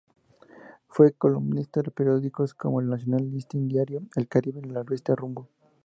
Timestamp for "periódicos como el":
1.91-2.87